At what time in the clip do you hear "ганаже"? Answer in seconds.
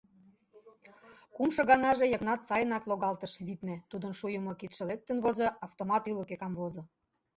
1.69-2.05